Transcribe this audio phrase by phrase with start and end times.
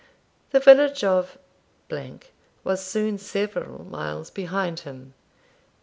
[0.49, 1.37] The village of
[2.63, 5.13] was soon several miles behind him.